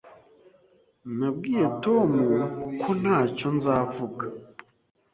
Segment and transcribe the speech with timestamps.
[1.17, 2.09] Nabwiye Tom
[2.81, 4.25] ko ntacyo nzavuga.